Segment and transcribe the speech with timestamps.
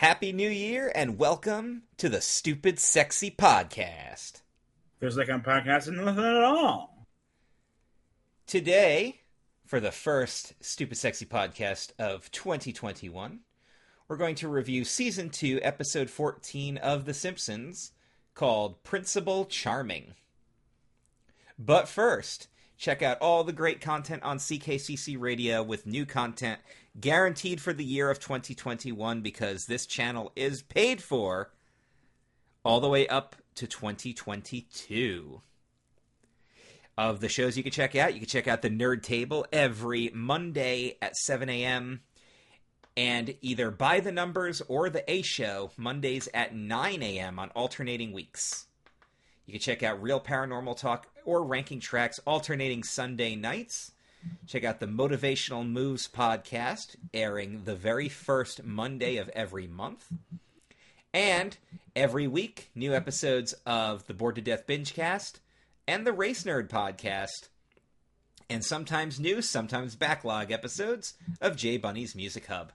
[0.00, 4.42] Happy New Year and welcome to the Stupid Sexy Podcast.
[5.00, 7.06] Feels like I'm podcasting nothing at all.
[8.46, 9.22] Today,
[9.64, 13.40] for the first Stupid Sexy Podcast of 2021,
[14.06, 17.92] we're going to review Season 2, Episode 14 of The Simpsons
[18.34, 20.12] called Principal Charming.
[21.58, 26.60] But first, check out all the great content on CKCC Radio with new content
[26.98, 31.50] guaranteed for the year of 2021 because this channel is paid for
[32.64, 35.40] all the way up to 2022.
[36.98, 40.10] Of the shows you can check out, you can check out the Nerd Table every
[40.14, 42.00] Monday at 7 a.m.
[42.96, 47.38] and either by the numbers or the A Show Mondays at 9 a.m.
[47.38, 48.66] on alternating weeks.
[49.44, 53.92] You can check out Real Paranormal Talk or Ranking Tracks alternating Sunday nights.
[54.46, 60.06] Check out the Motivational Moves podcast, airing the very first Monday of every month.
[61.12, 61.56] And
[61.94, 65.40] every week, new episodes of the Bored to Death Bingecast
[65.86, 67.48] and the Race Nerd podcast.
[68.48, 72.72] And sometimes new, sometimes backlog episodes of Jay Bunny's Music Hub.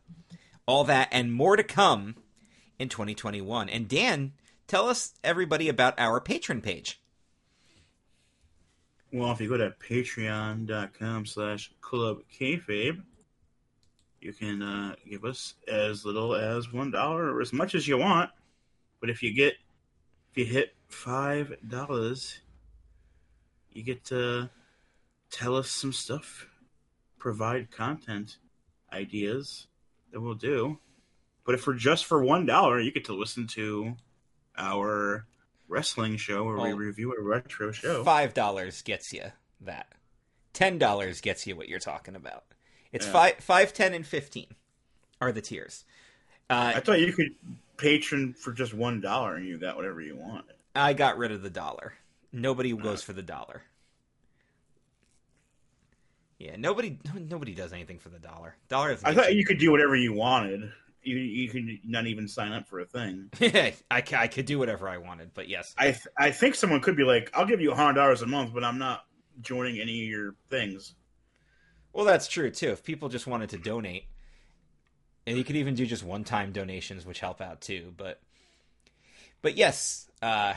[0.65, 2.15] All that and more to come
[2.77, 3.69] in 2021.
[3.69, 4.33] And Dan,
[4.67, 7.00] tell us everybody about our patron page.
[9.14, 13.02] Well, if you go to patreon.com slash club kayfabe,
[14.22, 17.98] you can uh, give us as little as one dollar or as much as you
[17.98, 18.30] want.
[19.02, 19.56] But if you get
[20.32, 22.39] if you hit five dollars,
[23.73, 24.50] you get to
[25.30, 26.48] tell us some stuff,
[27.17, 28.38] provide content
[28.94, 29.67] ideas
[30.12, 30.78] that we'll do.
[31.45, 33.98] But if we're just for one dollar, you get to listen to
[34.58, 35.26] our
[35.75, 36.75] wrestling show where we Oh.
[36.75, 38.03] review a retro show.
[38.03, 39.88] Five dollars gets you that.
[40.53, 42.44] Ten dollars gets you what you're talking about.
[42.91, 43.11] It's Yeah.
[43.14, 44.53] five, five, ten, and fifteen
[45.22, 45.86] are the tiers.
[46.49, 47.33] Uh, I thought you could
[47.77, 50.45] patron for just one dollar and you got whatever you want.
[50.75, 51.94] I got rid of the dollar.
[52.33, 53.64] Nobody goes for the dollar.
[56.38, 58.55] Yeah, nobody nobody does anything for the dollar.
[58.67, 58.98] Dollar.
[59.03, 60.73] I thought you could do whatever you wanted.
[61.04, 63.30] You you could not even sign up for a thing.
[63.42, 66.95] I, I could do whatever I wanted, but yes, I th- I think someone could
[66.95, 69.06] be like, I'll give you a hundred dollars a month, but I'm not
[69.42, 70.94] joining any of your things.
[71.94, 72.70] Well, that's true too.
[72.70, 74.06] If people just wanted to donate,
[75.26, 77.94] and you could even do just one-time donations, which help out too.
[77.95, 78.22] But,
[79.42, 80.54] but yes, uh,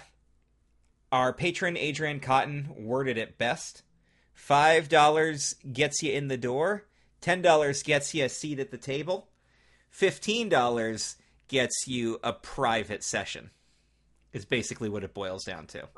[1.10, 3.82] our patron Adrian Cotton worded it best:
[4.32, 6.84] five dollars gets you in the door,
[7.20, 9.28] ten dollars gets you a seat at the table,
[9.94, 11.16] fifteen dollars
[11.48, 13.50] gets you a private session.
[14.32, 15.88] Is basically what it boils down to.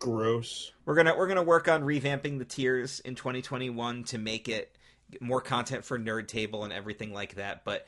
[0.00, 0.72] Gross.
[0.84, 4.76] We're gonna we're gonna work on revamping the tiers in 2021 to make it
[5.20, 7.64] more content for Nerd Table and everything like that.
[7.64, 7.86] But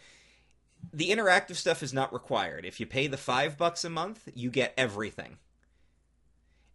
[0.92, 2.64] the interactive stuff is not required.
[2.64, 5.38] If you pay the five bucks a month, you get everything.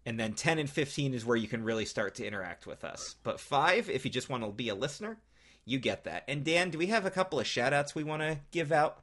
[0.06, 3.16] And then 10 and 15 is where you can really start to interact with us.
[3.24, 5.20] But five, if you just want to be a listener,
[5.66, 6.24] you get that.
[6.28, 9.02] And Dan, do we have a couple of shout outs we want to give out?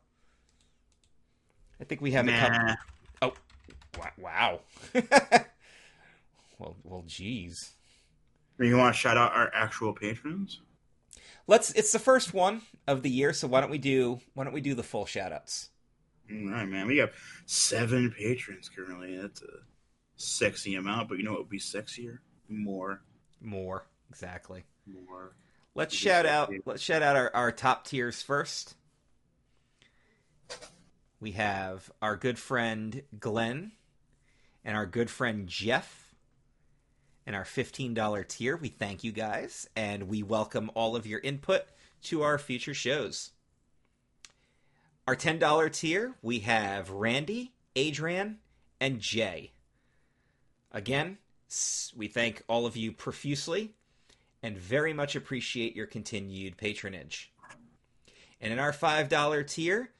[1.80, 2.58] I think we have a couple.
[2.58, 2.74] Nah.
[3.22, 3.32] Oh,
[4.18, 4.60] wow.
[6.58, 7.72] well, well, geez.
[8.58, 10.60] You want to shout out our actual patrons?
[11.46, 11.70] Let's.
[11.72, 14.20] It's the first one of the year, so why don't we do?
[14.34, 15.68] Why don't we do the full shoutouts?
[16.30, 16.86] Mm, all right, man.
[16.88, 17.12] We have
[17.46, 19.16] seven patrons currently.
[19.16, 19.60] That's a
[20.16, 22.18] sexy amount, but you know what would be sexier?
[22.48, 23.02] More,
[23.40, 24.64] More exactly.
[24.86, 25.36] more.
[25.78, 26.52] Let's shout out.
[26.66, 28.74] Let's shout out our, our top tiers first.
[31.20, 33.70] We have our good friend Glenn,
[34.64, 36.16] and our good friend Jeff,
[37.28, 38.56] and our fifteen dollar tier.
[38.56, 41.62] We thank you guys, and we welcome all of your input
[42.02, 43.30] to our future shows.
[45.06, 48.38] Our ten dollar tier, we have Randy, Adrian,
[48.80, 49.52] and Jay.
[50.72, 51.18] Again,
[51.96, 53.74] we thank all of you profusely
[54.42, 57.32] and very much appreciate your continued patronage.
[58.40, 59.90] And in our $5 tier,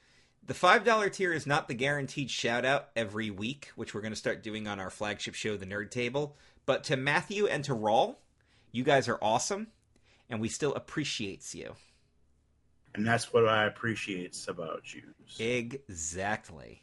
[0.46, 4.16] the $5 tier is not the guaranteed shout out every week, which we're going to
[4.16, 6.36] start doing on our flagship show, The Nerd Table.
[6.66, 8.16] But to Matthew and to Rawl,
[8.70, 9.68] you guys are awesome,
[10.30, 11.74] and we still appreciates you.
[12.94, 15.02] And that's what I appreciate about you.
[15.38, 16.82] Exactly.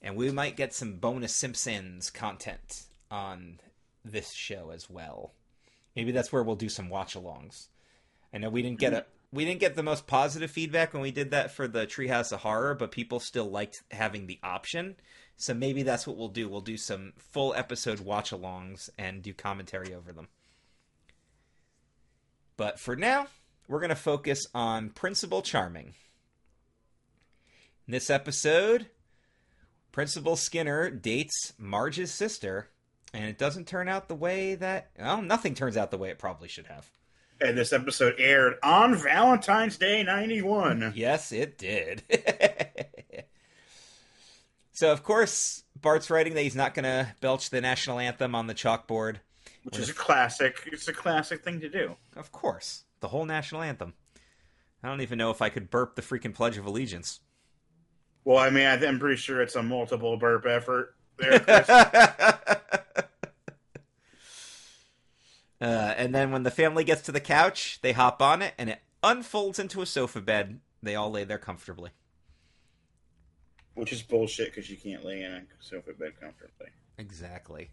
[0.00, 3.60] And we might get some bonus Simpsons content on
[4.04, 5.32] this show as well.
[5.94, 7.68] Maybe that's where we'll do some watch alongs.
[8.32, 11.10] I know we didn't get a we didn't get the most positive feedback when we
[11.10, 14.96] did that for the Treehouse of Horror, but people still liked having the option.
[15.36, 16.48] So maybe that's what we'll do.
[16.48, 20.28] We'll do some full episode watch alongs and do commentary over them.
[22.58, 23.28] But for now,
[23.66, 25.94] we're going to focus on Principal Charming.
[27.86, 28.88] In this episode,
[29.90, 32.68] Principal Skinner dates Marge's sister,
[33.14, 36.18] and it doesn't turn out the way that well, nothing turns out the way it
[36.18, 36.90] probably should have.
[37.40, 40.92] And this episode aired on Valentine's Day '91.
[40.94, 42.04] Yes, it did.
[44.72, 48.46] so, of course, Bart's writing that he's not going to belch the national anthem on
[48.46, 49.16] the chalkboard.
[49.64, 50.68] Which is a classic.
[50.72, 51.96] It's a classic thing to do.
[52.16, 53.94] Of course, the whole national anthem.
[54.82, 57.20] I don't even know if I could burp the freaking Pledge of Allegiance.
[58.24, 60.94] Well, I mean, I'm pretty sure it's a multiple burp effort.
[61.18, 61.68] There, Chris.
[65.62, 68.68] Uh, and then when the family gets to the couch, they hop on it, and
[68.68, 70.58] it unfolds into a sofa bed.
[70.82, 71.90] They all lay there comfortably.
[73.74, 76.66] Which is bullshit because you can't lay in a sofa bed comfortably.
[76.98, 77.70] Exactly.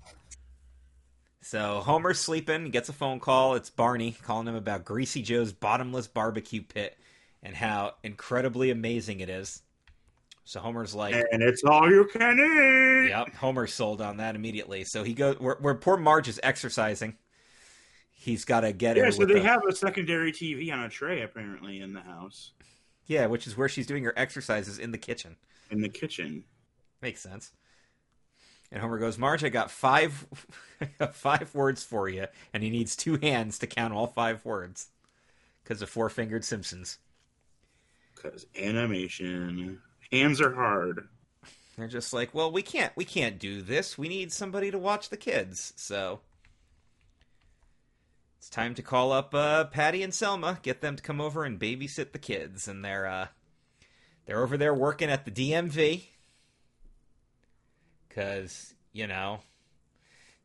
[1.42, 3.56] So Homer's sleeping, gets a phone call.
[3.56, 6.96] It's Barney calling him about Greasy Joe's bottomless barbecue pit
[7.42, 9.64] and how incredibly amazing it is.
[10.44, 13.10] So Homer's like, And it's all you can eat.
[13.10, 14.84] "Yep." Homer's sold on that immediately.
[14.84, 17.18] So he goes where, where poor Marge is exercising.
[18.22, 19.06] He's got to get her.
[19.06, 22.52] Yeah, so they the- have a secondary TV on a tray apparently in the house,
[23.08, 25.38] yeah, which is where she's doing her exercises in the kitchen.
[25.72, 26.44] in the kitchen.
[27.02, 27.54] Makes sense.
[28.72, 30.28] And Homer goes, Marge, I got five,
[31.14, 34.90] five words for you, and he needs two hands to count all five words
[35.64, 36.98] because of four fingered Simpsons.
[38.14, 39.80] Because animation,
[40.12, 41.08] hands are hard.
[41.78, 43.98] They're just like, well, we can't, we can't do this.
[43.98, 45.72] We need somebody to watch the kids.
[45.78, 46.20] So
[48.40, 51.60] it's time to call up uh, Patty and Selma, get them to come over and
[51.60, 53.28] babysit the kids, and they're uh,
[54.26, 56.06] they're over there working at the DMV
[58.08, 59.42] because you know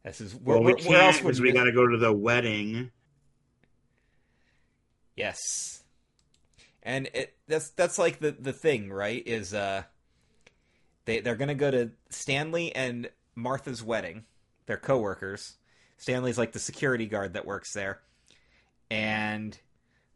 [0.05, 2.12] this is where, Well, we where- where else would we got to go to the
[2.12, 2.91] wedding.
[5.17, 5.85] Yes.
[6.82, 9.23] And it that's that's like the the thing, right?
[9.25, 9.85] Is uh
[11.05, 14.25] they they're going to go to Stanley and Martha's wedding.
[14.67, 15.55] They're coworkers.
[15.96, 18.00] Stanley's like the security guard that works there.
[18.91, 19.58] And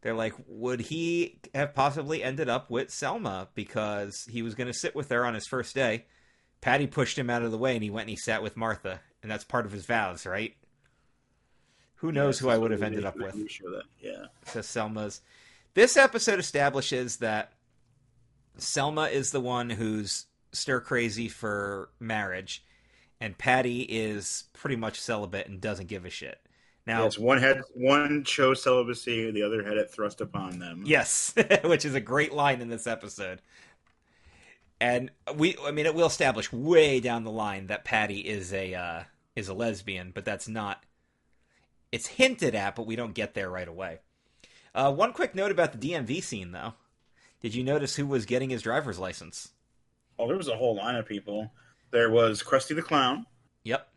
[0.01, 4.73] they're like would he have possibly ended up with Selma because he was going to
[4.73, 6.05] sit with her on his first day.
[6.61, 8.99] Patty pushed him out of the way and he went and he sat with Martha,
[9.21, 10.55] and that's part of his vows, right?
[11.95, 13.35] Who knows Yes, who I would have ended up with?
[13.49, 13.83] Show that.
[13.99, 14.25] Yeah.
[14.45, 15.21] says Selma's.
[15.73, 17.53] This episode establishes that
[18.57, 22.63] Selma is the one who's stir crazy for marriage,
[23.21, 26.39] and Patty is pretty much celibate and doesn't give a shit.
[26.87, 30.83] Now, Yes, one had one chose celibacy, the other had it thrust upon them.
[30.85, 31.33] yes,
[31.63, 33.41] which is a great line in this episode.
[34.81, 38.73] And we, I mean, it will establish way down the line that Patty is a
[38.73, 39.03] uh,
[39.35, 40.83] is a lesbian, but that's not.
[41.91, 43.99] It's hinted at, but we don't get there right away.
[44.73, 46.73] Uh, one quick note about the DMV scene, though.
[47.41, 49.49] Did you notice who was getting his driver's license?
[50.17, 51.51] Oh, there was a whole line of people.
[51.91, 53.25] There was Krusty the Clown,
[53.63, 53.87] Yep,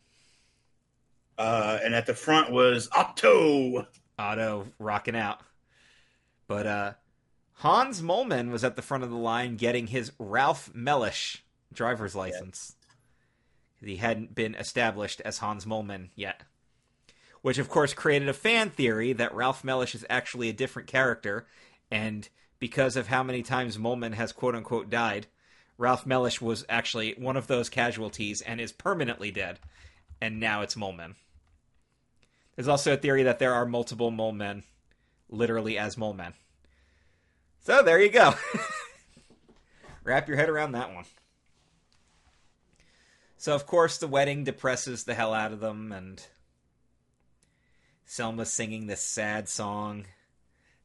[1.38, 3.86] uh, and at the front was Otto.
[4.18, 5.40] Otto rocking out.
[6.46, 6.92] But uh,
[7.54, 12.76] Hans Moleman was at the front of the line getting his Ralph Mellish driver's license.
[13.82, 16.42] He hadn't been established as Hans Moleman yet.
[17.40, 21.46] Which, of course, created a fan theory that Ralph Mellish is actually a different character,
[21.90, 22.28] and
[22.60, 25.26] because of how many times Moleman has quote unquote died,
[25.78, 29.58] Ralph Mellish was actually one of those casualties and is permanently dead,
[30.20, 31.14] and now it's Moleman.
[32.54, 34.62] There's also a theory that there are multiple mole men,
[35.30, 36.34] literally as mole men.
[37.60, 38.34] So there you go.
[40.04, 41.04] Wrap your head around that one.
[43.38, 46.24] So of course the wedding depresses the hell out of them, and
[48.04, 50.06] Selma's singing this sad song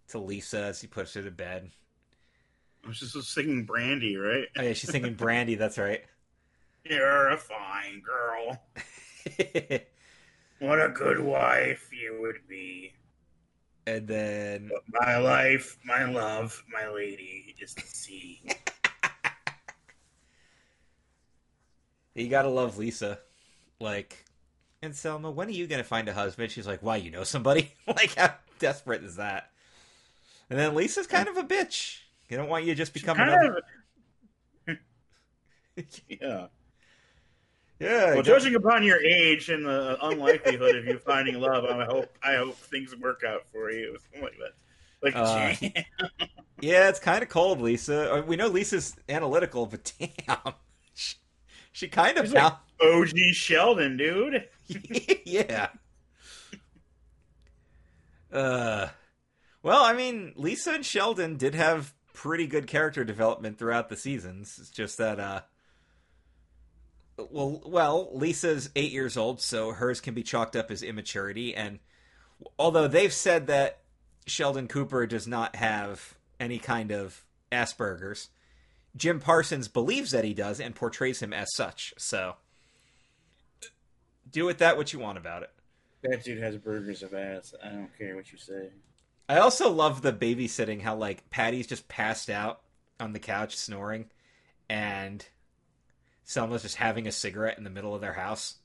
[0.07, 1.71] to Lisa as he puts her to bed.
[2.83, 4.47] I was just singing Brandy, right?
[4.57, 5.55] Oh yeah, she's singing Brandy.
[5.55, 6.03] That's right.
[6.85, 8.61] You're a fine girl.
[10.59, 12.93] What a good wife you would be.
[13.85, 18.41] and then But my life, my love, my lady is the sea.
[22.15, 23.19] You gotta love Lisa.
[23.79, 24.25] Like,
[24.81, 26.51] and Selma, when are you gonna find a husband?
[26.51, 27.73] She's like, why, you know somebody?
[27.87, 29.51] like, how desperate is that?
[30.49, 31.99] And then Lisa's kind of a bitch.
[32.27, 33.61] They don't want you to just become kind another.
[34.67, 34.77] of,
[36.09, 36.47] yeah.
[37.79, 38.13] Yeah.
[38.15, 42.35] Well, judging upon your age and the unlikelihood of you finding love, I hope I
[42.35, 43.97] hope things work out for you.
[44.01, 44.53] Something like that.
[45.03, 46.25] Like, Uh,
[46.59, 48.15] yeah, it's kind of cold, Lisa.
[48.15, 49.91] Uh, We know Lisa's analytical, but
[50.27, 50.53] damn.
[50.95, 51.15] She,
[51.71, 52.25] she kind of.
[52.25, 54.47] She's like- OG Sheldon, dude.
[55.25, 55.69] yeah.
[58.31, 58.89] Uh,
[59.63, 64.57] well, I mean, Lisa and Sheldon did have pretty good character development throughout the seasons.
[64.59, 65.41] It's just that, uh,
[67.29, 71.53] well, well, Lisa's eight years old, so hers can be chalked up as immaturity.
[71.53, 71.77] And
[72.57, 73.81] although they've said that
[74.25, 78.29] Sheldon Cooper does not have any kind of Asperger's,
[78.95, 81.93] Jim Parsons believes that he does and portrays him as such.
[81.99, 82.33] So
[84.31, 85.51] do with that what you want about it.
[86.01, 87.53] That dude has burgers of ass.
[87.63, 88.69] I don't care what you say.
[89.29, 92.61] I also love the babysitting, how like Patty's just passed out
[92.99, 94.05] on the couch snoring,
[94.69, 95.25] and
[96.23, 98.55] Selma's just having a cigarette in the middle of their house.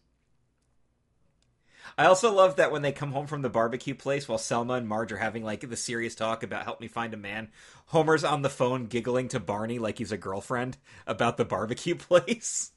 [1.99, 4.89] I also love that when they come home from the barbecue place while Selma and
[4.89, 7.49] Marge are having like the serious talk about help me find a man,
[7.87, 12.71] Homer's on the phone giggling to Barney like he's a girlfriend about the barbecue place.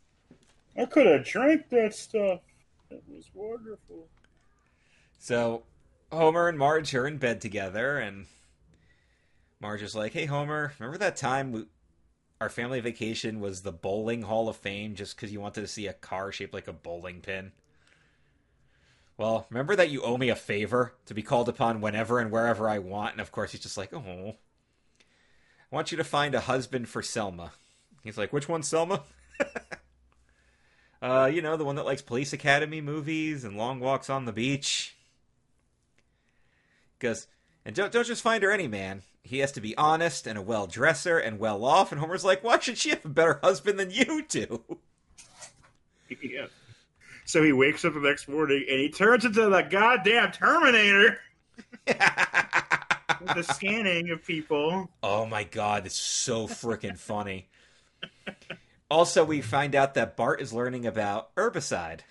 [0.78, 2.42] I could have drank that stuff.
[2.90, 4.08] It was wonderful.
[5.20, 5.64] So
[6.16, 8.26] Homer and Marge are in bed together, and
[9.60, 11.66] Marge is like, "Hey, Homer, remember that time we,
[12.42, 15.88] our family vacation was the bowling Hall of Fame just because you wanted to see
[15.88, 17.52] a car shaped like a bowling pin?"
[19.18, 22.70] Well, remember that you owe me a favor to be called upon whenever and wherever
[22.70, 24.36] I want, and of course he's just like, "Oh,
[25.00, 27.54] I want you to find a husband for Selma."
[28.04, 29.04] He's like, "Which one, Selma?"
[31.02, 34.34] uh, you know, the one that likes Police Academy movies and long walks on the
[34.34, 34.96] beach.
[37.00, 37.28] Because
[37.66, 39.02] and don't don't just find her any man.
[39.24, 41.92] He has to be honest and a well dresser and well off.
[41.92, 44.64] And Homer's like, why should she have a better husband than you do?
[46.22, 46.46] Yeah.
[47.26, 51.18] So he wakes up the next morning and he turns into the goddamn Terminator.
[51.88, 51.98] With
[53.36, 54.88] the scanning of people.
[55.02, 57.48] Oh my god, it's so freaking funny.
[58.90, 62.02] Also, we find out that Bart is learning about herbicide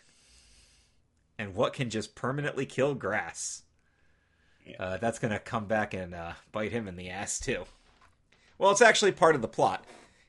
[1.38, 3.62] and what can just permanently kill grass.
[4.78, 7.64] Uh, that's going to come back and uh, bite him in the ass too.
[8.58, 9.84] Well, it's actually part of the plot.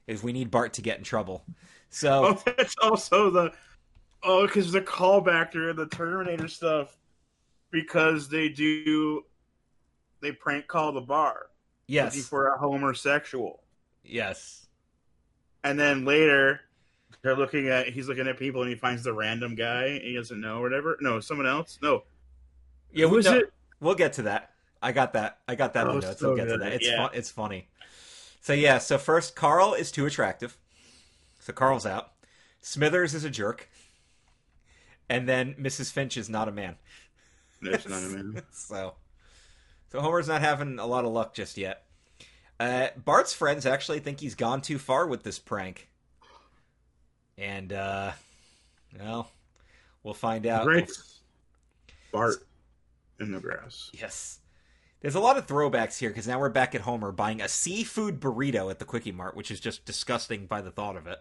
[0.08, 1.44] Is we need Bart to get in trouble.
[1.90, 3.52] So Oh, that's also the
[4.24, 6.98] oh, because the callback to the Terminator stuff
[7.72, 9.24] because they do
[10.22, 11.48] they prank call the bar
[11.88, 13.64] yes, for a homosexual,
[14.04, 14.68] yes,
[15.64, 16.62] and then later
[17.22, 20.40] they're looking at he's looking at people and he finds the random guy he doesn't
[20.40, 20.98] know or whatever.
[21.02, 21.80] No, someone else.
[21.82, 22.04] No,
[22.92, 23.08] yeah.
[23.08, 23.52] who is it?
[23.80, 24.52] We'll get to that.
[24.82, 25.40] I got that.
[25.48, 26.20] I got that Oh, on notes.
[26.20, 26.74] so we'll get to that.
[26.74, 26.98] It's Yeah.
[27.08, 27.10] fun.
[27.14, 27.68] It's funny.
[28.42, 28.78] So yeah.
[28.78, 30.58] So first, Carl is too attractive.
[31.40, 32.12] So Carl's out.
[32.62, 33.70] Smithers is a jerk.
[35.10, 35.92] And then Mrs.
[35.92, 36.78] Finch is not a man.
[37.62, 38.42] There's none of him.
[38.52, 38.96] so,
[39.92, 41.86] so Homer's not having a lot of luck just yet.
[42.60, 45.90] Uh, Bart's friends actually think he's gone too far with this prank,
[47.38, 48.12] and uh,
[49.00, 49.30] well,
[50.04, 50.64] we'll find out.
[50.66, 50.90] Great.
[52.12, 52.36] Bart
[53.20, 53.90] in the grass.
[53.94, 54.40] Yes.
[55.02, 58.20] There's a lot of throwbacks here because now we're back at Homer buying a seafood
[58.20, 61.20] burrito at the Kwik-E-Mart, which is just disgusting by the thought of it.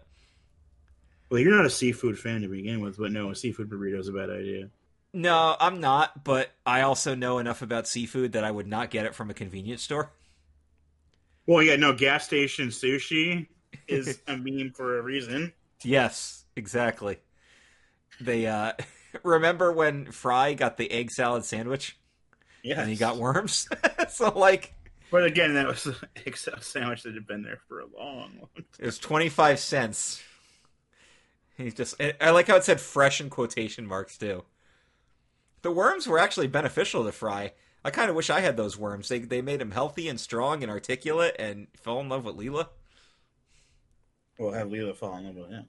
[1.29, 4.07] Well, you're not a seafood fan to begin with, but no, a seafood burrito is
[4.07, 4.69] a bad idea.
[5.13, 9.05] No, I'm not, but I also know enough about seafood that I would not get
[9.05, 10.11] it from a convenience store.
[11.47, 13.47] Well, yeah, no, gas station sushi
[13.87, 15.53] is a meme for a reason.
[15.83, 17.19] Yes, exactly.
[18.19, 18.71] They uh
[19.23, 21.97] remember when Fry got the egg salad sandwich
[22.63, 23.67] Yeah, and he got worms?
[24.09, 24.73] so like
[25.11, 25.95] But again, that was an
[26.25, 28.65] egg salad sandwich that had been there for a long, long time.
[28.79, 30.21] it was 25 cents.
[31.57, 34.43] He's just I like how it said fresh in quotation marks too.
[35.63, 37.51] The worms were actually beneficial to Fry.
[37.83, 39.09] I kind of wish I had those worms.
[39.09, 42.69] They they made him healthy and strong and articulate and fell in love with Leela.
[44.37, 45.67] Well, have Leela fall in love with him.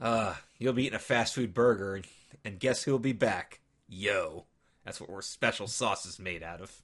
[0.00, 2.02] Uh, you'll be eating a fast food burger,
[2.44, 3.60] and, guess who'll be back?
[3.88, 4.44] Yo.
[4.84, 6.82] That's what our special sauce is made out of.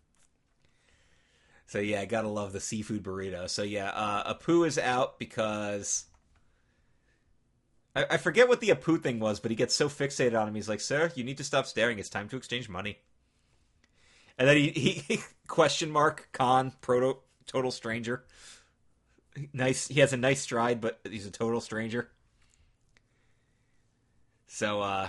[1.67, 3.49] So yeah, gotta love the seafood burrito.
[3.49, 6.07] So yeah, uh, Apu is out because
[7.95, 10.55] I, I forget what the Apu thing was, but he gets so fixated on him.
[10.55, 11.99] He's like, "Sir, you need to stop staring.
[11.99, 12.99] It's time to exchange money."
[14.37, 18.25] And then he, he question mark con proto total stranger.
[19.53, 19.89] Nice.
[19.89, 22.11] He has a nice stride, but he's a total stranger.
[24.55, 25.09] So, uh,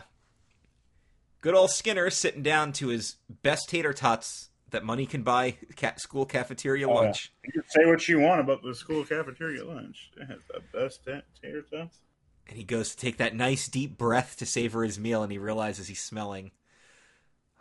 [1.42, 5.98] good old Skinner sitting down to his best tater tots that money can buy ca-
[5.98, 7.00] school cafeteria Oh, yeah.
[7.02, 7.34] lunch.
[7.44, 10.12] You can say what you want about the school cafeteria lunch.
[10.16, 11.98] It has the best tater tots.
[12.48, 15.38] And he goes to take that nice deep breath to savor his meal, and he
[15.38, 16.52] realizes he's smelling.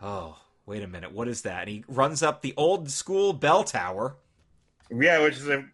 [0.00, 1.10] Oh, wait a minute.
[1.10, 1.62] What is that?
[1.62, 4.18] And he runs up the old school bell tower.
[4.88, 5.64] Yeah, which is a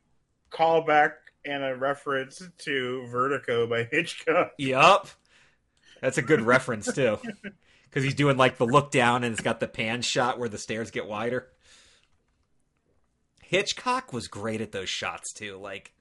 [0.50, 1.12] callback
[1.44, 4.52] and a reference to Vertigo by Hitchcock.
[4.56, 5.08] Yup.
[6.00, 7.18] That's a good reference, too.
[7.84, 10.58] Because he's doing like the look down, and it's got the pan shot where the
[10.58, 11.48] stairs get wider.
[13.42, 15.56] Hitchcock was great at those shots too.
[15.56, 15.94] Like,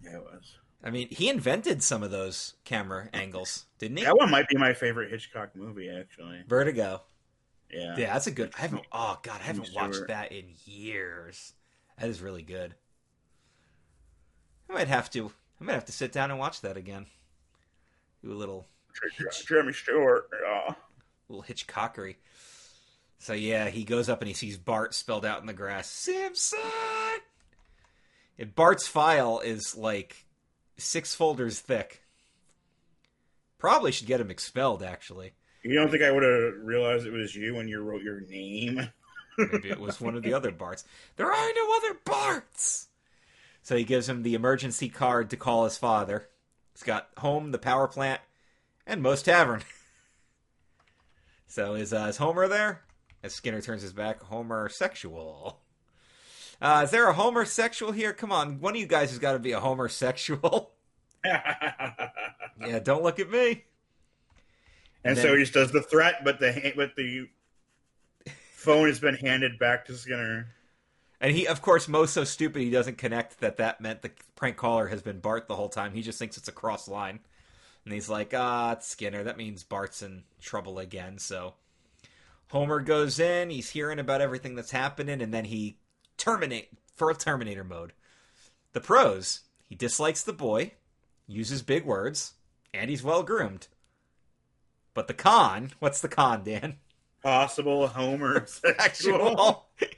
[0.00, 0.54] Yeah, it was.
[0.82, 4.04] I mean, he invented some of those camera angles, didn't he?
[4.04, 6.42] That one might be my favorite Hitchcock movie, actually.
[6.46, 7.02] Vertigo.
[7.72, 7.96] Yeah.
[7.96, 8.52] Yeah, that's a good.
[8.56, 8.82] I haven't.
[8.92, 11.54] Oh God, I haven't watched that in years.
[11.98, 12.74] That is really good.
[14.70, 15.32] I might have to.
[15.60, 17.06] I might have to sit down and watch that again.
[18.22, 18.66] Do a little
[19.46, 20.28] Jimmy Stewart.
[20.42, 20.74] Yeah.
[21.28, 22.16] little Hitchcockery.
[23.18, 25.88] So yeah, he goes up and he sees Bart spelled out in the grass.
[25.88, 26.58] Simpson.
[28.38, 30.26] And Bart's file is like
[30.76, 32.02] six folders thick.
[33.58, 34.82] Probably should get him expelled.
[34.82, 35.32] Actually,
[35.62, 38.88] You don't think I would have realized it was you when you wrote your name?
[39.38, 40.84] maybe it was one of the other Barts.
[41.16, 42.88] There are no other Barts.
[43.62, 46.28] So he gives him the emergency card to call his father.
[46.74, 48.20] He's got home, the power plant,
[48.86, 49.62] and Moe's Tavern.
[51.46, 52.82] so is uh, is Homer there?
[53.22, 55.60] As Skinner turns his back, Homer sexual.
[56.60, 58.12] Uh, is there a Homer sexual here?
[58.12, 60.72] Come on, one of you guys has got to be a Homer sexual.
[61.24, 63.64] yeah, don't look at me.
[65.04, 67.28] And then- so he just does the threat, but the but the
[68.52, 70.48] phone has been handed back to Skinner.
[71.20, 74.56] And he, of course, most so stupid he doesn't connect that that meant the prank
[74.56, 75.94] caller has been Bart the whole time.
[75.94, 77.20] He just thinks it's a cross line.
[77.84, 79.22] And he's like, ah, it's Skinner.
[79.22, 81.18] That means Bart's in trouble again.
[81.18, 81.54] So
[82.48, 83.50] Homer goes in.
[83.50, 85.20] He's hearing about everything that's happening.
[85.20, 85.78] And then he
[86.16, 87.92] terminate for a Terminator mode.
[88.72, 90.72] The pros he dislikes the boy,
[91.26, 92.34] uses big words,
[92.72, 93.68] and he's well groomed.
[94.92, 96.76] But the con, what's the con, Dan?
[97.22, 99.66] Possible Homer sexual.
[99.80, 99.94] Actual.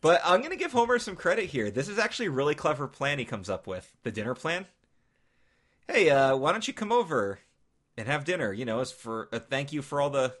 [0.00, 1.70] But I'm going to give Homer some credit here.
[1.70, 3.96] This is actually a really clever plan he comes up with.
[4.02, 4.66] The dinner plan.
[5.86, 7.40] Hey, uh, why don't you come over
[7.96, 8.52] and have dinner?
[8.52, 10.34] You know, as for a thank you for all the,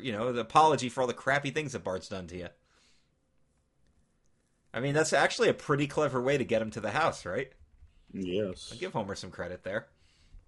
[0.00, 2.48] you know, the apology for all the crappy things that Bart's done to you.
[4.74, 7.50] I mean, that's actually a pretty clever way to get him to the house, right?
[8.12, 8.68] Yes.
[8.72, 9.86] I'll give Homer some credit there.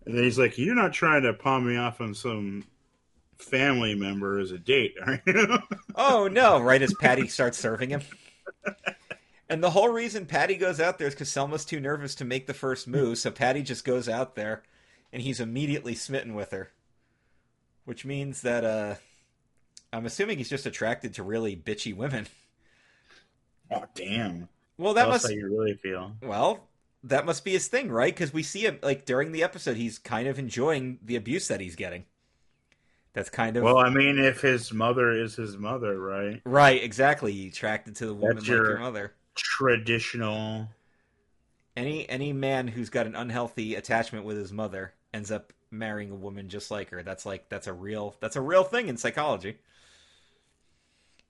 [0.05, 2.65] And then he's like, "You're not trying to palm me off on some
[3.39, 5.59] family member as a date, are you?"
[5.95, 6.61] Oh no!
[6.61, 8.01] Right as Patty starts serving him,
[9.49, 12.47] and the whole reason Patty goes out there is because Selma's too nervous to make
[12.47, 13.19] the first move.
[13.19, 14.63] So Patty just goes out there,
[15.13, 16.71] and he's immediately smitten with her,
[17.85, 18.95] which means that uh,
[19.93, 22.27] I'm assuming he's just attracted to really bitchy women.
[23.71, 24.49] oh, damn.
[24.79, 26.13] Well, that That's must how you really feel.
[26.23, 26.71] well
[27.05, 28.15] that must be his thing, right?
[28.15, 31.61] Because we see him like during the episode, he's kind of enjoying the abuse that
[31.61, 32.05] he's getting.
[33.13, 36.41] That's kind of Well, I mean, if his mother is his mother, right?
[36.45, 36.83] right.
[36.83, 39.13] Exactly, He attracted to the woman That's like your- your mother.
[39.35, 40.69] Traditional.
[41.77, 46.15] any any man who's got an unhealthy attachment with his mother ends up marrying a
[46.17, 47.03] woman just like her.
[47.03, 49.59] That's like that's a real that's a real thing in psychology.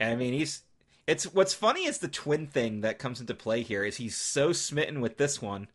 [0.00, 0.62] And I mean, he's
[1.06, 4.52] it's what's funny is the twin thing that comes into play here is he's so
[4.52, 5.68] smitten with this one,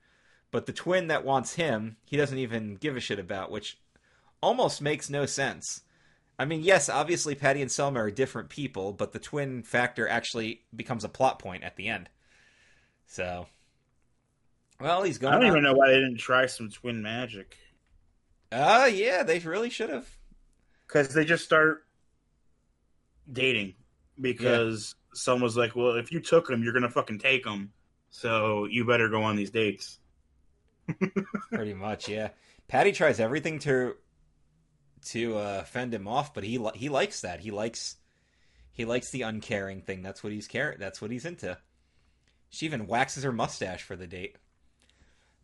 [0.51, 3.77] but the twin that wants him, he doesn't even give a shit about, which
[4.41, 5.81] almost makes no sense.
[6.37, 10.63] I mean, yes, obviously Patty and Selma are different people, but the twin factor actually
[10.75, 12.09] becomes a plot point at the end.
[13.07, 13.47] So,
[14.79, 15.33] well, he's going.
[15.33, 17.57] I don't on- even know why they didn't try some twin magic.
[18.51, 20.07] Uh, yeah, they really should have.
[20.87, 21.85] Because they just start
[23.31, 23.75] dating.
[24.19, 27.71] Because someone was like, well, if you took him, you're going to fucking take him.
[28.09, 29.99] So you better go on these dates.
[31.51, 32.29] Pretty much, yeah.
[32.67, 33.95] Patty tries everything to
[35.05, 37.39] to uh, fend him off, but he li- he likes that.
[37.39, 37.97] He likes
[38.71, 40.01] he likes the uncaring thing.
[40.01, 40.75] That's what he's care.
[40.77, 41.57] That's what he's into.
[42.49, 44.35] She even waxes her mustache for the date.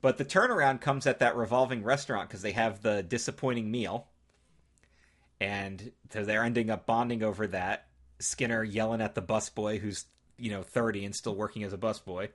[0.02, 4.08] But the turnaround comes at that revolving restaurant because they have the disappointing meal,
[5.40, 7.88] and so they're ending up bonding over that.
[8.20, 10.06] Skinner yelling at the busboy who's
[10.38, 12.30] you know thirty and still working as a busboy,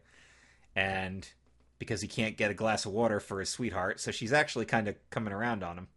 [0.76, 1.28] and
[1.78, 4.88] because he can't get a glass of water for his sweetheart, so she's actually kind
[4.88, 5.88] of coming around on him.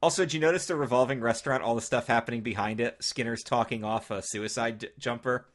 [0.00, 1.62] Also, did you notice the revolving restaurant?
[1.62, 2.96] All the stuff happening behind it.
[3.00, 5.46] Skinner's talking off a suicide j- jumper,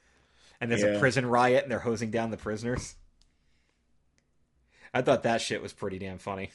[0.60, 2.96] and there's a prison riot, and they're hosing down the prisoners.
[4.94, 6.52] I thought that shit was pretty damn funny.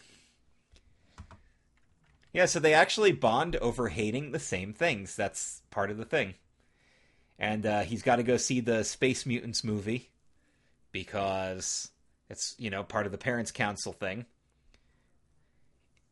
[2.33, 5.17] Yeah, so they actually bond over hating the same things.
[5.17, 6.35] That's part of the thing.
[7.39, 10.11] And uh, he's got to go see the Space Mutants movie
[10.93, 11.91] because
[12.29, 14.27] it's, you know, part of the Parents' Council thing.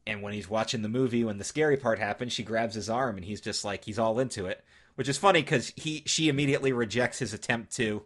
[0.07, 3.17] And when he's watching the movie, when the scary part happens, she grabs his arm
[3.17, 4.65] and he's just like, he's all into it.
[4.95, 8.05] Which is funny because he she immediately rejects his attempt to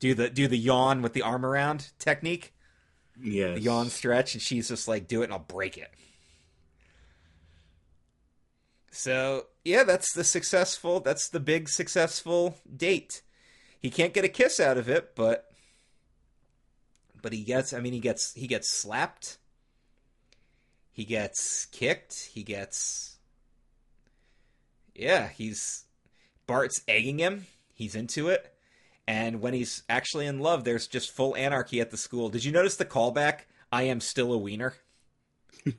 [0.00, 2.52] do the do the yawn with the arm around technique
[3.22, 5.90] yeah the yawn stretch, and she's just like, "Do it, and I'll break it."
[8.90, 11.00] So yeah, that's the successful.
[11.00, 13.22] That's the big successful date.
[13.80, 15.46] he can't get a kiss out of it, but
[17.22, 17.72] but he gets.
[17.72, 19.38] I mean, he gets he gets slapped.
[21.00, 22.28] He gets kicked.
[22.34, 23.16] He gets.
[24.94, 25.84] Yeah, he's
[26.46, 27.46] Bart's egging him.
[27.72, 28.52] He's into it.
[29.08, 32.28] And when he's actually in love, there's just full anarchy at the school.
[32.28, 33.46] Did you notice the callback?
[33.72, 34.74] I am still a wiener.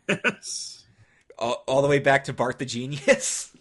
[0.10, 0.86] Yes.
[1.38, 3.56] All, all the way back to Bart the Genius.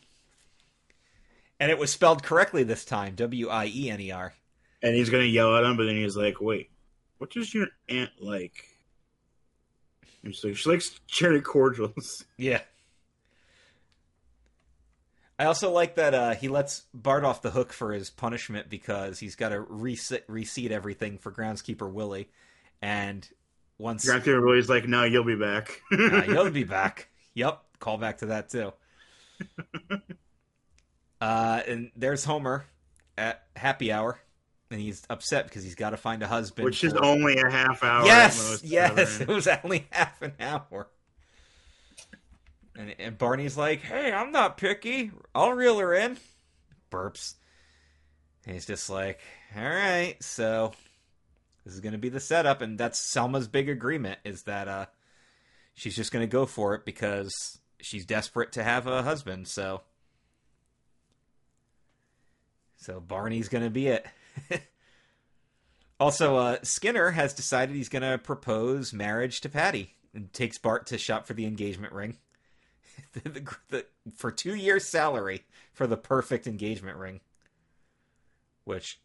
[1.60, 4.32] and it was spelled correctly this time W I E N E R.
[4.82, 6.70] And he's gonna yell at him, but then he's like, "Wait,
[7.18, 8.69] what does your aunt like?"
[10.24, 12.60] Like, "She likes cherry cordials." Yeah.
[15.38, 19.18] I also like that uh, he lets Bart off the hook for his punishment because
[19.18, 22.28] he's got to reset, reseat everything for groundskeeper Willie,
[22.82, 23.26] and
[23.78, 27.08] once Groundskeeper Willie's like, "No, you'll be back." he'll be back.
[27.32, 28.74] Yep, call back to that too.
[31.22, 32.66] uh, and there's Homer
[33.16, 34.20] at happy hour,
[34.70, 36.64] and he's upset because he's got to find a husband.
[36.64, 38.04] Which is only a half hour.
[38.06, 40.88] yes, most, yes, it was only half an hour.
[42.76, 45.10] And, and Barney's like, "Hey, I'm not picky.
[45.34, 46.16] I'll reel her in."
[46.90, 47.34] Burps.
[48.46, 49.20] And he's just like,
[49.56, 50.72] "All right, so
[51.64, 54.86] this is going to be the setup." And that's Selma's big agreement is that uh,
[55.74, 59.48] she's just going to go for it because she's desperate to have a husband.
[59.48, 59.82] So,
[62.76, 64.06] so Barney's going to be it.
[66.00, 70.86] Also, uh, Skinner has decided he's going to propose marriage to Patty and takes Bart
[70.86, 72.16] to shop for the engagement ring.
[73.12, 77.20] the, the, the, for two years' salary for the perfect engagement ring.
[78.64, 78.98] Which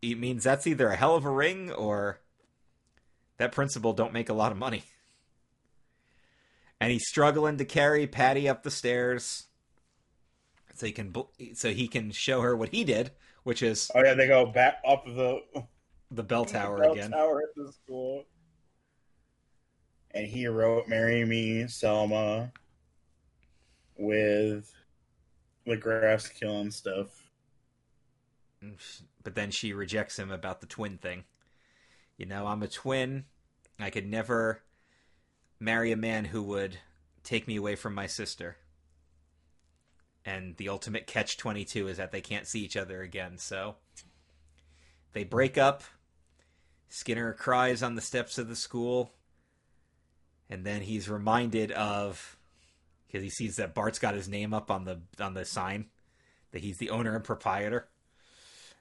[0.00, 2.20] it means that's either a hell of a ring or
[3.36, 4.84] that principal don't make a lot of money.
[6.80, 9.46] And he's struggling to carry Patty up the stairs
[10.74, 11.14] so he can
[11.54, 13.10] so he can show her what he did,
[13.50, 15.40] which is Oh yeah, they go back up the
[16.12, 17.10] the bell tower bell again.
[17.10, 18.22] tower at the school.
[20.12, 22.52] And he wrote "Marry Me, Selma"
[23.98, 24.72] with
[25.66, 27.08] the grass killing stuff.
[29.24, 31.24] but then she rejects him about the twin thing.
[32.16, 33.24] You know, I'm a twin.
[33.80, 34.62] I could never
[35.58, 36.78] marry a man who would
[37.24, 38.58] take me away from my sister.
[40.24, 43.38] And the ultimate catch 22 is that they can't see each other again.
[43.38, 43.76] So
[45.12, 45.82] they break up.
[46.88, 49.12] Skinner cries on the steps of the school.
[50.48, 52.36] And then he's reminded of
[53.06, 55.86] because he sees that Bart's got his name up on the on the sign
[56.52, 57.88] that he's the owner and proprietor.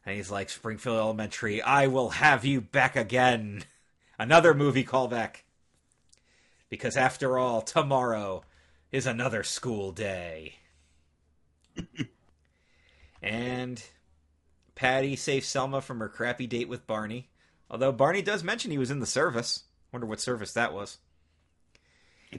[0.06, 3.64] And he's like, Springfield Elementary, I will have you back again.
[4.20, 5.44] Another movie callback.
[6.70, 8.44] Because after all, tomorrow
[8.92, 10.56] is another school day.
[13.22, 13.82] And
[14.76, 17.30] Patty saves Selma from her crappy date with Barney.
[17.70, 19.64] Although Barney does mention he was in the service.
[19.92, 20.98] Wonder what service that was.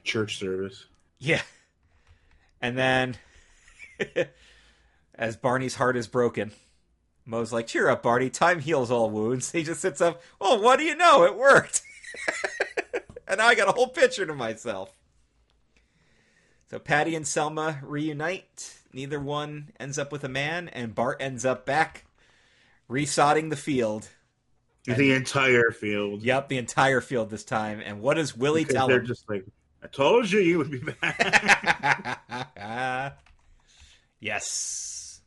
[0.04, 0.86] Church service.
[1.18, 1.42] Yeah.
[2.60, 3.16] And then,
[5.14, 6.52] as Barney's heart is broken,
[7.26, 8.30] Moe's like, cheer up, Barney.
[8.30, 9.52] Time heals all wounds.
[9.52, 10.22] He just sits up.
[10.40, 11.24] Well, what do you know?
[11.24, 11.82] It worked.
[13.28, 14.92] and now I got a whole picture to myself.
[16.70, 18.79] So Patty and Selma reunite.
[18.92, 22.06] Neither one ends up with a man, and Bart ends up back
[22.88, 24.08] resodding the field.
[24.84, 26.22] The entire field.
[26.22, 27.80] Yep, the entire field this time.
[27.84, 29.06] And what does Willie Because tell they're him?
[29.06, 29.44] just like,
[29.82, 32.20] I told you you would be back.
[34.20, 35.20] yes.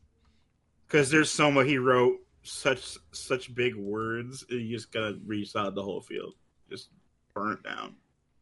[0.88, 6.02] Because there's Soma, he wrote such such big words, you just gotta resod the whole
[6.02, 6.34] field.
[6.70, 6.90] Just
[7.34, 7.96] burn it down.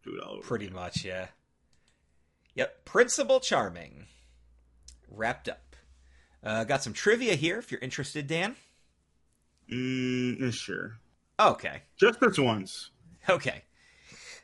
[0.04, 0.42] Do it all over.
[0.42, 0.76] Pretty again.
[0.76, 1.28] much, yeah.
[2.56, 4.08] Yep, Principal Charming.
[5.12, 5.76] Wrapped up.
[6.44, 8.56] Uh, got some trivia here if you're interested, Dan.
[9.72, 10.98] Mm, sure.
[11.40, 11.84] Okay.
[11.98, 12.90] Just this once.
[13.30, 13.64] Okay.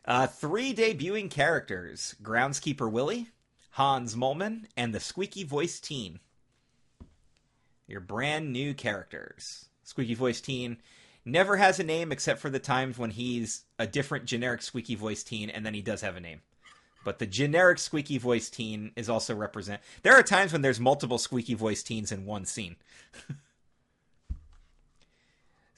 [0.05, 3.27] Uh, three debuting characters Groundskeeper Willie,
[3.71, 6.19] Hans Moleman, and the squeaky Voice teen.
[7.87, 9.65] Your brand new characters.
[9.83, 10.77] Squeaky Voice teen
[11.25, 15.23] never has a name except for the times when he's a different generic squeaky Voice
[15.23, 16.41] teen, and then he does have a name.
[17.07, 19.81] But the generic squeaky voice teen is also represent.
[20.03, 22.75] There are times when there's multiple squeaky voice teens in one scene.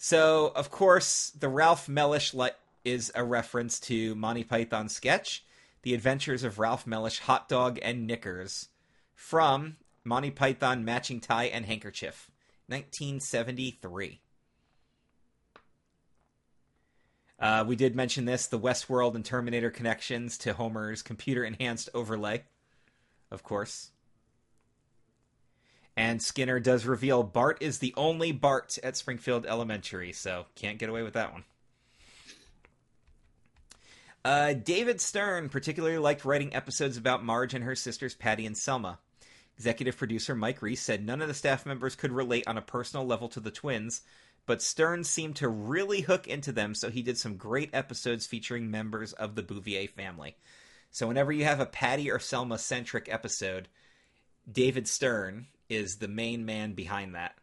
[0.02, 2.52] So, of course, the Ralph Mellish li-
[2.86, 5.44] is a reference to Monty Python sketch,
[5.84, 8.70] The Adventures of Ralph Mellish Hot Dog and Knickers,
[9.14, 12.32] from Monty Python Matching Tie and Handkerchief,
[12.68, 14.22] 1973.
[17.40, 22.44] Uh, we did mention this the Westworld and Terminator connections to Homer's computer enhanced overlay,
[23.32, 23.92] of course.
[25.96, 30.90] And Skinner does reveal Bart is the only Bart at Springfield Elementary, so can't get
[30.90, 31.44] away with that one.
[34.24, 39.00] Uh, David Stern particularly liked writing episodes about Marge and her sisters Patty and Selma.
[39.58, 43.06] Executive producer Mike Reiss said none of the staff members could relate on a personal
[43.06, 44.02] level to the twins,
[44.46, 48.72] but Stern seemed to really hook into them, so he did some great episodes featuring
[48.72, 50.36] members of the Bouvier family.
[50.92, 53.68] So whenever you have a Patty or Selma centric episode,
[54.52, 57.36] David Stern is the main man behind that.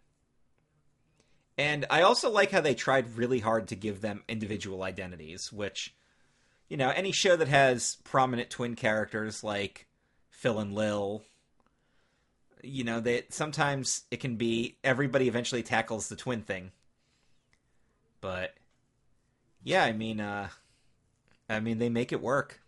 [1.59, 5.95] And I also like how they tried really hard to give them individual identities, which,
[6.69, 9.87] you know, any show that has prominent twin characters like
[10.31, 11.23] Phil and Lil,
[12.63, 16.73] you know, they sometimes it can be everybody eventually tackles the twin thing.
[18.27, 18.55] But
[19.63, 20.49] yeah, I mean, uh,
[21.49, 22.61] I mean, they make it work.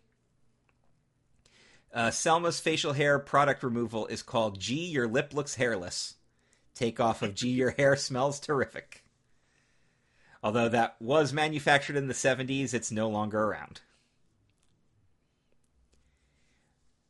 [1.93, 4.85] Uh, Selma's facial hair product removal is called G.
[4.85, 6.15] your lip looks hairless.
[6.73, 7.49] Take off of G.
[7.49, 9.03] your hair smells terrific.
[10.41, 13.81] Although that was manufactured in the 70s, it's no longer around.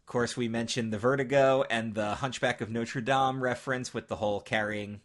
[0.02, 4.16] Of course, we mentioned the Vertigo and the Hunchback of Notre Dame reference with the
[4.16, 5.02] whole carrying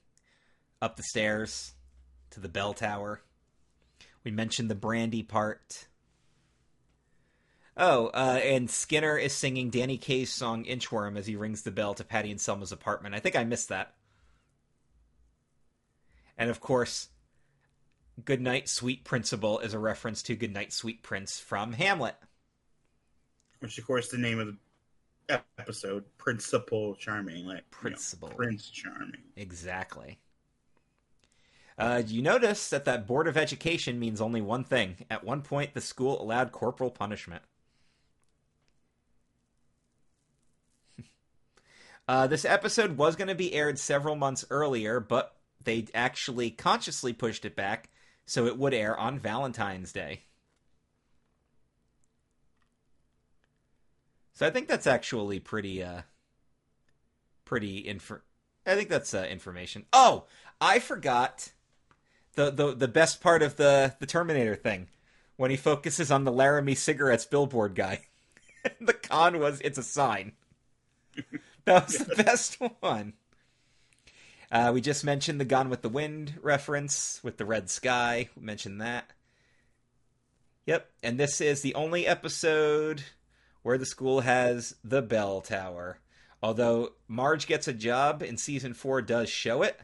[0.80, 1.74] up the stairs
[2.30, 3.20] to the bell tower.
[4.24, 5.86] We mentioned the brandy part.
[7.76, 11.92] Oh, uh, and Skinner is singing Danny Kaye's song Inchworm as he rings the bell
[11.94, 13.14] to Patty and Selma's apartment.
[13.14, 13.94] I think I missed that.
[16.38, 17.08] And of course,
[18.24, 22.14] Goodnight Sweet Principal is a reference to Goodnight Sweet Prince from Hamlet.
[23.58, 24.56] Which, of course, the name of
[25.28, 27.46] the episode, Principal Charming.
[27.46, 28.28] Like, Principal.
[28.28, 29.22] You know, Prince Charming.
[29.36, 30.18] Exactly.
[31.76, 34.96] Uh, you notice that that Board of Education means only one thing.
[35.10, 37.42] At one point, the school allowed corporal punishment.
[42.08, 45.34] uh, this episode was going to be aired several months earlier, but
[45.64, 47.90] they actually consciously pushed it back
[48.24, 50.22] so it would air on Valentine's Day.
[54.32, 56.02] So I think that's actually pretty, uh,
[57.44, 58.20] pretty infor.
[58.66, 59.86] I think that's uh, information.
[59.92, 60.24] Oh,
[60.60, 61.52] I forgot
[62.34, 64.88] the, the the best part of the the Terminator thing
[65.36, 68.02] when he focuses on the Laramie cigarettes billboard guy.
[68.80, 70.32] the con was it's a sign.
[71.66, 73.14] That was the best one.
[74.52, 78.28] Uh, we just mentioned the Gone with the Wind reference with the red sky.
[78.36, 79.10] We mentioned that.
[80.66, 83.02] Yep, and this is the only episode
[83.62, 85.98] where the school has the bell tower.
[86.42, 89.80] Although Marge gets a job in season four does show it,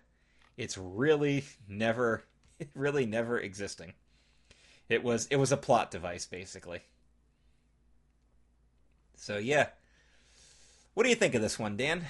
[0.59, 2.25] it's really never
[2.75, 3.95] really never existing.
[4.89, 6.81] It was it was a plot device basically.
[9.17, 9.69] So yeah.
[10.95, 12.05] What do you think of this one, Dan?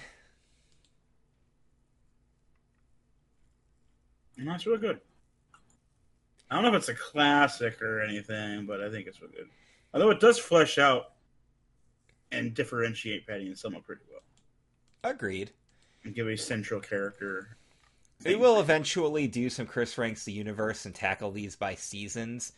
[4.38, 5.00] That's really good.
[6.50, 9.48] I don't know if it's a classic or anything, but I think it's really good.
[9.92, 11.12] Although it does flesh out
[12.32, 14.22] and differentiate Patty and Selma pretty well.
[15.04, 15.50] Agreed.
[16.04, 17.56] And give a central character.
[18.24, 22.52] We will eventually do some Chris Ranks the Universe and tackle these by seasons.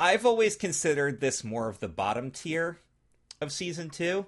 [0.00, 2.78] I've always considered this more of the bottom tier
[3.40, 4.26] of season two.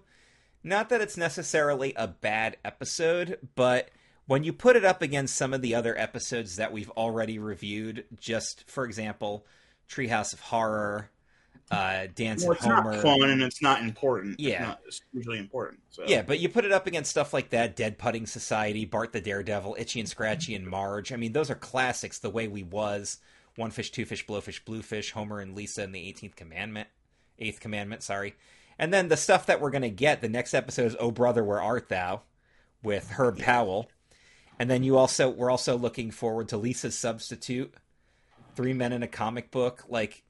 [0.62, 3.90] Not that it's necessarily a bad episode, but
[4.26, 8.04] when you put it up against some of the other episodes that we've already reviewed,
[8.18, 9.46] just for example,
[9.88, 11.10] Treehouse of Horror,
[11.70, 12.94] uh, Dance Well, it's Homer.
[12.94, 14.40] not fun and it's not important.
[14.40, 14.50] Yeah.
[14.50, 15.80] It's not it's usually important.
[15.90, 16.04] So.
[16.06, 19.20] Yeah, but you put it up against stuff like that, Dead Putting Society, Bart the
[19.20, 21.12] Daredevil, Itchy and Scratchy, and Marge.
[21.12, 22.18] I mean, those are classics.
[22.18, 23.18] The Way We Was,
[23.56, 26.88] One Fish, Two Fish, Blowfish, Bluefish, Homer and Lisa and the Eighteenth Commandment,
[27.38, 28.02] Eighth Commandment.
[28.02, 28.34] Sorry,
[28.78, 30.20] and then the stuff that we're gonna get.
[30.22, 32.22] The next episode is Oh Brother, Where Art Thou,
[32.82, 33.88] with Herb Powell,
[34.58, 37.72] and then you also we're also looking forward to Lisa's Substitute,
[38.56, 39.84] Three Men in a Comic Book.
[39.88, 40.22] Like,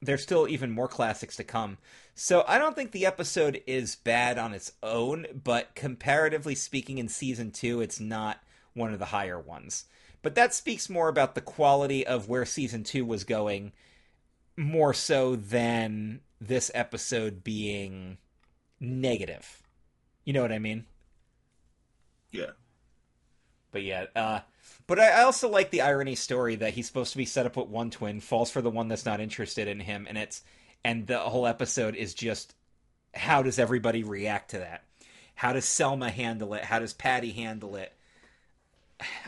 [0.00, 1.78] there's still even more classics to come.
[2.14, 7.08] So I don't think the episode is bad on its own, but comparatively speaking, in
[7.08, 8.40] season two, it's not
[8.74, 9.84] one of the higher ones.
[10.22, 13.72] But that speaks more about the quality of where season two was going,
[14.56, 18.18] more so than this episode being
[18.80, 19.62] negative.
[20.24, 20.86] You know what I mean?
[22.30, 22.50] Yeah.
[23.70, 24.40] But yeah, uh,
[24.86, 27.68] but I also like the irony story that he's supposed to be set up with
[27.68, 30.42] one twin, falls for the one that's not interested in him, and it's
[30.84, 32.54] and the whole episode is just
[33.14, 34.84] how does everybody react to that?
[35.34, 36.64] How does Selma handle it?
[36.64, 37.92] How does Patty handle it?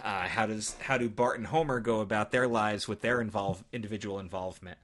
[0.03, 3.65] Uh, how does how do Bart and Homer go about their lives with their involve
[3.73, 4.79] individual involvement?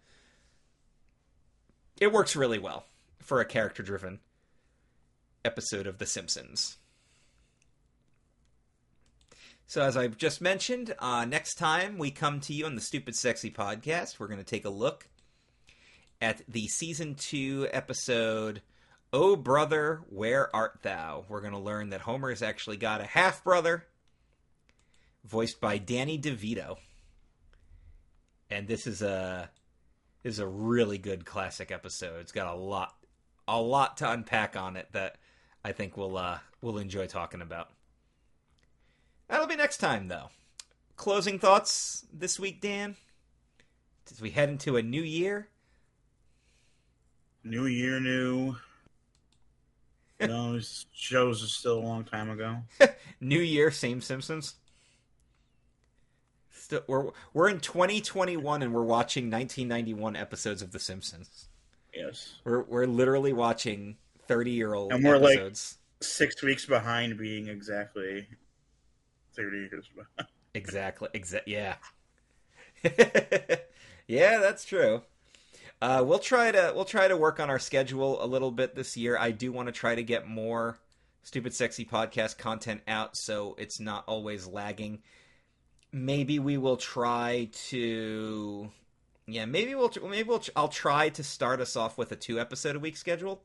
[2.01, 2.85] It works really well
[3.21, 4.19] for a character driven
[5.45, 6.79] episode of The Simpsons.
[9.66, 13.14] So, as I've just mentioned, uh, next time we come to you on the Stupid
[13.16, 15.09] Sexy podcast, we're going to take a look
[16.20, 18.61] at the season two episode,
[19.12, 21.24] Oh Brother, Where Art Thou?
[21.29, 23.87] We're going to learn that Homer has actually got a half brother,
[25.24, 26.77] voiced by Danny DeVito.
[28.50, 29.50] And this is a
[30.22, 32.20] this is a really good classic episode.
[32.20, 32.94] It's got a lot
[33.48, 35.16] a lot to unpack on it that
[35.64, 37.70] I think we'll uh, we'll enjoy talking about.
[39.29, 40.31] That'll be next time, though.
[40.97, 42.97] Closing thoughts this week, Dan?
[44.11, 45.49] As we head into a new year?
[47.43, 48.57] New year, new.
[50.21, 50.59] no,
[50.93, 52.59] shows is still a long time ago.
[53.21, 54.55] new year, same Simpsons.
[56.51, 61.49] Still, we're we're in 2021 and we're watching 1991 episodes of The Simpsons.
[61.93, 63.97] Yes, we're we're literally watching
[64.29, 65.79] 30 year old and we're episodes.
[66.01, 68.27] like six weeks behind being exactly
[69.37, 69.88] 30 years.
[70.57, 71.09] Exactly.
[71.14, 71.75] Exa- yeah.
[74.07, 75.03] yeah, that's true.
[75.83, 78.97] Uh, we'll try to we'll try to work on our schedule a little bit this
[78.97, 79.18] year.
[79.18, 80.79] I do want to try to get more
[81.25, 85.03] stupid sexy podcast content out so it's not always lagging.
[85.92, 88.70] Maybe we will try to
[89.27, 92.77] yeah, maybe we'll maybe we'll I'll try to start us off with a two episode
[92.77, 93.42] a week schedule.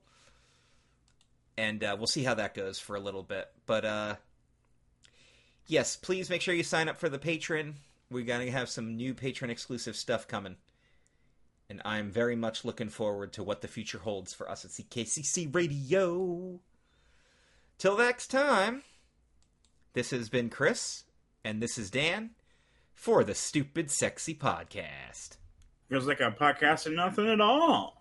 [1.57, 3.47] And uh, we'll see how that goes for a little bit.
[3.65, 4.15] But uh
[5.69, 7.75] yes, please make sure you sign up for the Patreon.
[8.11, 10.57] We're going to have some new Patreon exclusive stuff coming.
[11.69, 15.53] And I'm very much looking forward to what the future holds for us at CKCC
[15.53, 16.59] Radio.
[17.77, 18.83] Till next time,
[19.93, 21.03] this has been Chris,
[21.45, 22.31] and this is Dan
[22.95, 25.37] for the Stupid Sexy Podcast.
[25.87, 27.98] Feels like a podcast and nothing at all.